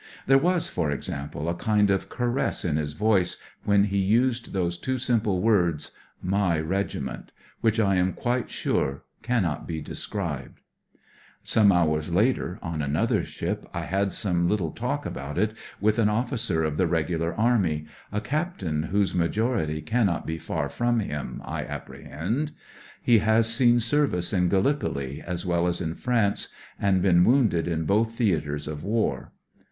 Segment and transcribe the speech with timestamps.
[0.25, 4.79] There was, for example, a kind of caress in his voice when he used those
[4.79, 5.91] two simple words"
[6.39, 10.61] my Regiment," which I am quite sure cannot be described.
[11.43, 16.09] Some hoiurs later, on another ship, I had some little talk about it with an
[16.09, 19.81] officer of the Regular Army, a captain C( WE DON'T COUNT WOUNDS" 101 whose majority
[19.83, 22.53] cannot be far from him, I apprehend.
[23.03, 26.47] He has seen service in Gallipoli, as well as in France,
[26.79, 29.33] and been wounded in both theatres of war.